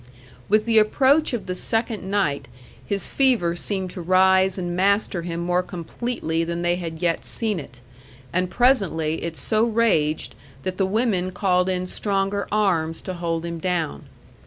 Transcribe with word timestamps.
With 0.49 0.65
the 0.65 0.79
approach 0.79 1.31
of 1.31 1.45
the 1.45 1.53
second 1.53 2.01
night 2.09 2.47
his 2.87 3.07
fever 3.07 3.55
seemed 3.55 3.91
to 3.91 4.01
rise 4.01 4.57
and 4.57 4.75
master 4.75 5.21
him 5.21 5.39
more 5.41 5.61
completely 5.61 6.43
than 6.43 6.63
they 6.63 6.77
had 6.77 7.03
yet 7.03 7.23
seen 7.23 7.59
it, 7.59 7.81
and 8.33 8.49
presently 8.49 9.21
it 9.21 9.37
so 9.37 9.63
raged 9.63 10.33
that 10.63 10.77
the 10.77 10.87
women 10.87 11.29
called 11.29 11.69
in 11.69 11.85
stronger 11.85 12.47
arms 12.51 12.99
to 13.03 13.13
hold 13.13 13.45
him 13.45 13.59
down. 13.59 14.05